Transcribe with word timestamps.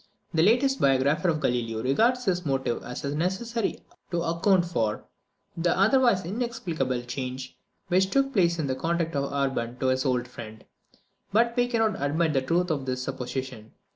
The 0.33 0.41
latest 0.41 0.81
biographer 0.81 1.29
of 1.29 1.41
Galileo 1.41 1.83
regards 1.83 2.25
this 2.25 2.43
motive 2.43 2.81
as 2.81 3.03
necessary 3.05 3.83
to 4.09 4.23
account 4.23 4.65
for 4.65 5.05
"the 5.55 5.77
otherwise 5.77 6.25
inexplicable 6.25 7.03
change 7.03 7.55
which 7.87 8.09
took 8.09 8.33
place 8.33 8.57
in 8.57 8.65
the 8.65 8.73
conduct 8.73 9.15
of 9.15 9.31
Urban 9.31 9.77
to 9.77 9.89
his 9.89 10.03
old 10.03 10.27
friend;" 10.27 10.65
but 11.31 11.55
we 11.55 11.67
cannot 11.67 12.01
admit 12.01 12.33
the 12.33 12.41
truth 12.41 12.71
of 12.71 12.87
this 12.87 13.03
supposition. 13.03 13.73